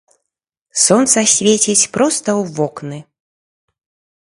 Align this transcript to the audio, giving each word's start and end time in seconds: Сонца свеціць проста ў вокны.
Сонца 0.85 1.19
свеціць 1.33 1.89
проста 1.99 2.29
ў 2.39 2.41
вокны. 2.57 2.99